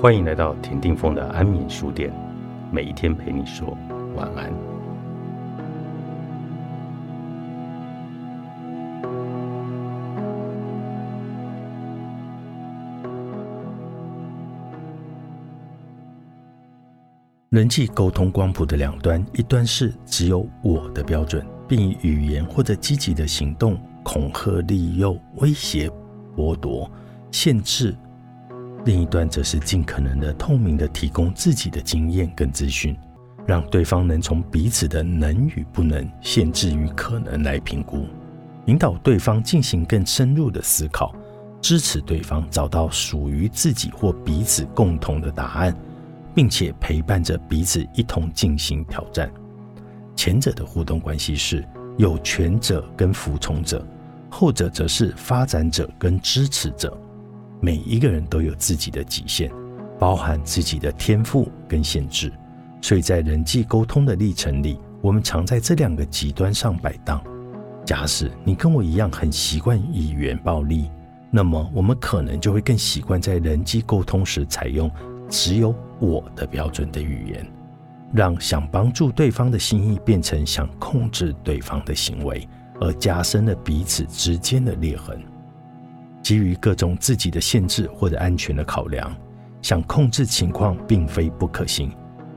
[0.00, 2.10] 欢迎来到田定峰的安眠书店，
[2.72, 3.76] 每一天陪你说
[4.16, 4.50] 晚安。
[17.50, 25.90] 人际沟通光谱的两端，一端是只有我的标准，并以语言或者积极的行动恐吓、利诱、威胁、
[26.34, 26.90] 剥夺、
[27.30, 27.94] 限制。
[28.86, 32.96] 另一端则是尽可能的透明的提供自己的经验跟资讯，
[33.46, 38.06] 让对方能从彼此的能与不能、限制与可能来评估，
[38.66, 41.14] 引导对方进行更深入的思考，
[41.60, 45.76] 支持对方找到属于自己或彼此共同的答案，
[46.34, 49.30] 并且陪伴着彼此一同进行挑战。
[50.16, 51.62] 前者的互动关系是
[51.98, 53.86] 有权者跟服从者，
[54.30, 56.98] 后者则是发展者跟支持者。
[57.60, 59.50] 每一个人都有自己的极限，
[59.98, 62.32] 包含自己的天赋跟限制，
[62.80, 67.22] 所以在人际沟通的历程里，我们常在这两个极端上摆荡。
[67.84, 70.90] 假使你跟我一样很习惯语言暴力，
[71.30, 74.90] 那么我们可能就会更习惯在人际沟通时采用
[75.28, 77.46] 只有我的标准的语言，
[78.12, 82.48] 让想帮助对方的心意变成想控制对方的行为，
[82.80, 85.20] 而加深了彼此之间的裂痕。
[86.22, 89.14] 基于各种自己的限制或者安全的考量，
[89.62, 91.90] 想控制情况并非不可行，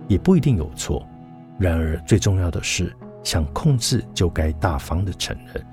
[0.08, 1.06] 也不一定有错。
[1.59, 5.66] 然而，最重要的是，想控制就该大方的承认，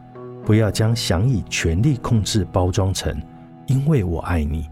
[0.44, 3.20] 不要将想以权力控制包装成
[3.66, 4.68] “因为我爱你，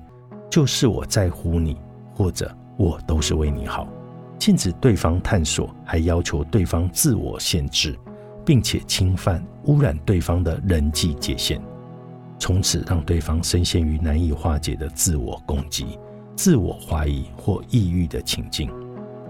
[0.50, 1.80] 就是我在乎你”
[2.14, 3.89] 或者“我都是为你好”，
[4.39, 7.98] 禁止对方探索，还要求对方自我限制，
[8.45, 11.61] 并且侵犯、污染对方的人际界限。
[12.39, 15.98] 从此让对方深陷于难以化解的自我攻击、
[16.36, 18.70] 自我怀疑或抑郁的情境。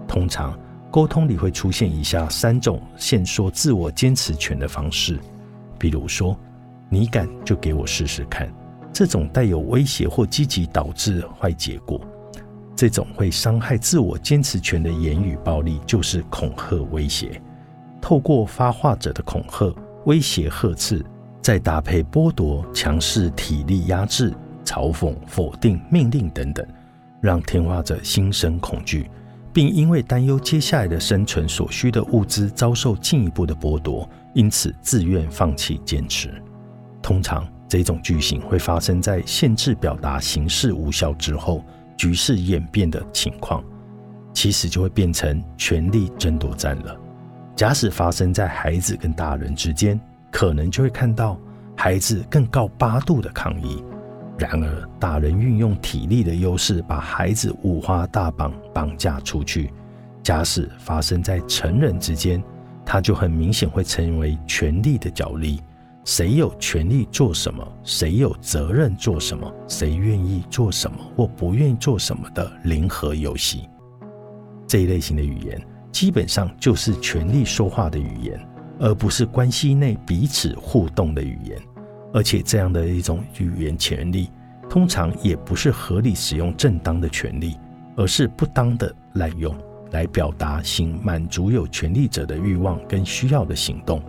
[0.07, 0.59] 通常，
[0.91, 5.19] 沟通里会出现以下三种限缩自我坚持权的方式，
[5.79, 6.39] 比如说
[6.91, 8.53] “你敢就给我试试看”
[8.93, 12.01] 这种带有威胁或积极导致坏结果，
[12.75, 17.41] 这种会伤害自我坚持权的言语暴力就是恐吓威胁。
[18.01, 21.05] 透过发话者的恐吓、威胁、呵斥。
[21.49, 24.35] 再搭配剥夺、强势、体力压制、
[24.67, 26.63] 嘲讽、否定、命令等等，
[27.23, 29.11] 让听话者心生恐惧，
[29.51, 36.31] 并因为担忧接下来的生存所需的物资遭受进一步的剥夺，因此自愿放弃坚持。
[37.01, 41.65] 通常，这种句型会发生在限制表达形式无效之后，
[41.97, 43.65] 局势演变的情况，
[44.35, 46.95] 其实就会变成权力争夺战了。
[47.57, 49.99] 假使发生在孩子跟大人之间。
[50.39, 51.37] 可能就会看到
[51.77, 53.83] 孩子更高八度的抗议，
[54.39, 59.73] 然而大人运用体力的优势把孩子五花大绑绑架出去。
[60.23, 62.41] 假使发生在成人之间，
[62.87, 65.61] 他就很明显会成为权力的角力，
[66.05, 73.69] 谁有权利做什么，谁有责任做什么，谁愿意做什么或不愿意做什么的零和游戏。
[74.69, 75.61] 这一类型的语言
[75.91, 78.41] 基本上就是权力说话的语言。
[78.79, 81.59] 而不是关系内彼此互动的语言，
[82.13, 84.31] 而且这样的一种语言权利，
[84.69, 87.57] 通常也不是合理使用正当的权利，
[87.97, 89.55] 而是不当的滥用
[89.91, 94.03] 来表达行满足有权利者的欲望跟需要的行动。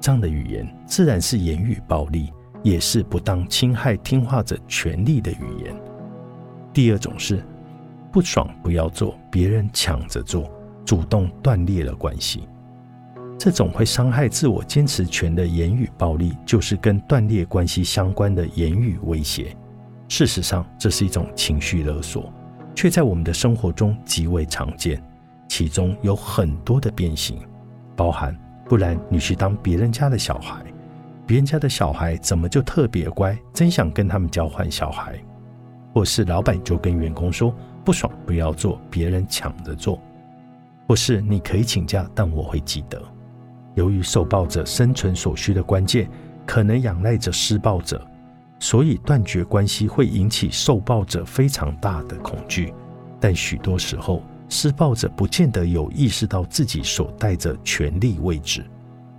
[0.00, 5.74] 这样的语言自然是言语暴力，也是不当侵害听话者权利的语言。
[6.72, 7.42] 第二种是
[8.12, 10.48] 不爽不要做，别人抢着做，
[10.84, 12.46] 主动断裂了关系。
[13.38, 19.54] 这种会伤害自我坚持权的言语暴力，就是跟断裂关系相关的言语威胁。
[20.08, 22.32] 事实上，这是一种情绪勒索，
[22.74, 25.02] 却在我们的生活中极为常见。
[25.48, 27.38] 其中有很多的变形，
[27.94, 28.36] 包含
[28.68, 30.64] 不然你去当别人家的小孩，
[31.26, 33.36] 别人家的小孩怎么就特别乖？
[33.52, 35.14] 真想跟他们交换小孩。
[35.94, 37.54] 或是老板就跟员工说
[37.84, 40.00] 不爽不要做，别人抢着做。
[40.88, 43.02] 或是你可以请假，但我会记得。
[43.76, 46.08] 由于受暴者生存所需的关键
[46.44, 48.04] 可能仰赖着施暴者，
[48.58, 52.72] 所以断绝关系会引起受暴者非常大的恐惧。
[53.20, 58.64] 但许多时候，施暴者不见得有意识到自己所带着权力位置，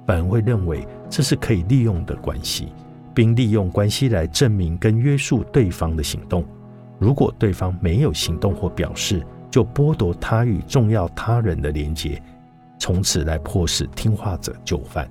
[0.06, 2.70] 反而会认为这是可以利用的关系，
[3.14, 6.44] 并利用关系来证明跟约束对方的行动。
[6.98, 12.20] 如果对方没有行动或表示，就剥夺他与重要他人的连结。
[12.78, 15.10] 从此来迫使听话者就范。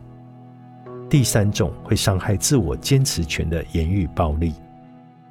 [1.09, 4.55] 第三种会伤害自我坚持权的言语暴力，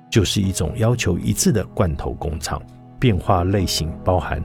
[0.10, 2.62] 就是一种要求一致的罐头工厂，
[3.00, 4.42] 变化类型包含：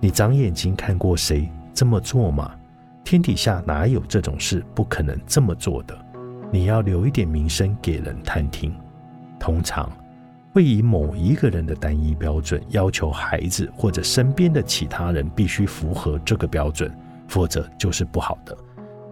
[0.00, 2.54] 你长眼睛看过谁这么做吗？
[3.02, 5.98] 天底下哪有这种事不可能这么做的？
[6.50, 8.74] 你要留一点名声给人探听。
[9.38, 9.90] 通常
[10.52, 16.94] 会以某一个人的单一标准要求孩子或者身边的其他人必须符合这个标准，
[17.34, 18.56] 否则就是不好的。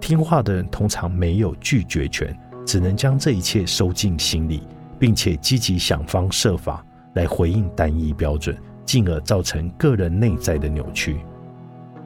[0.01, 2.33] 听话的人通常没有拒绝权，
[2.65, 4.63] 只能将这一切收进心里，
[4.97, 11.17] 并且积极想方设法来回应单一标准，进而造成个人内在的扭曲。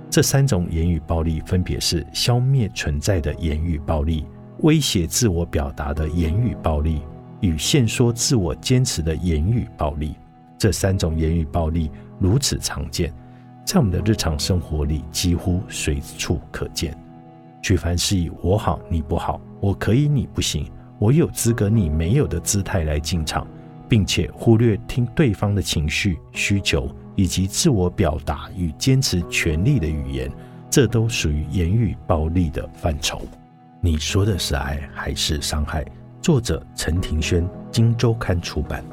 [0.08, 4.24] 这三种言语暴力分别是消灭存在的言语暴力、
[4.60, 7.02] 威胁自我表达的言语暴力
[7.40, 10.14] 与限缩自我坚持的言语暴力。
[10.56, 13.12] 这三种言语暴力如此常见，
[13.66, 16.96] 在我们的日常生活里几乎随处可见。
[17.60, 20.70] 举凡是以“我好你不好，我可以你不行，
[21.00, 23.44] 我有资格你没有”的姿态来进场，
[23.88, 26.88] 并且忽略听对方的情绪需求。
[27.18, 30.30] 以及自我表达与坚持权利的语言，
[30.68, 33.22] 这都属于言语暴力的范畴。
[33.80, 35.82] 你说的是爱还是伤害？
[36.20, 38.84] 作者陈庭轩，《金周刊》出版。